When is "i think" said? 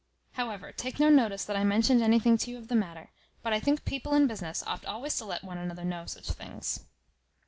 3.53-3.85